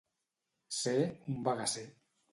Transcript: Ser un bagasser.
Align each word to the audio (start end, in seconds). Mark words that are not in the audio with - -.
Ser 0.77 0.97
un 1.35 1.39
bagasser. 1.49 1.89